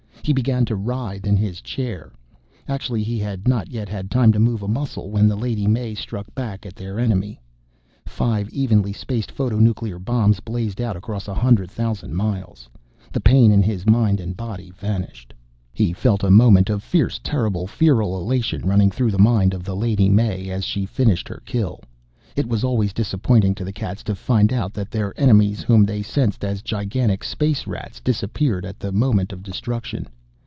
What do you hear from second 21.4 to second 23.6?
kill. It was always disappointing